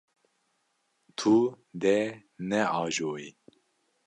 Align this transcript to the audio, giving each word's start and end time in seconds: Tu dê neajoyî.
Tu 1.17 1.35
dê 1.81 1.99
neajoyî. 2.49 3.29